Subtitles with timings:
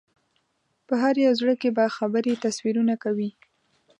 [0.87, 3.29] په هر یو زړه کې به خبرې تصویرونه کوي